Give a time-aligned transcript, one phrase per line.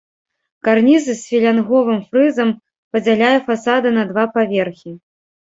[0.67, 2.49] Карніз з філянговым фрызам
[2.95, 4.91] падзяляе фасады на два паверхі.